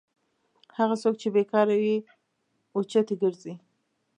هغه 0.77 0.95
څوک 1.03 1.15
چې 1.21 1.27
بېکاره 1.35 1.75
وي 1.81 1.95
او 2.73 2.79
چټي 2.91 3.15
ګرځي. 3.23 3.53